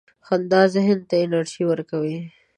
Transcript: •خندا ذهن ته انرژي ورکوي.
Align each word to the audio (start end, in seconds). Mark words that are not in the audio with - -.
•خندا 0.25 0.61
ذهن 0.73 0.99
ته 1.09 1.15
انرژي 1.25 1.63
ورکوي. 1.67 2.19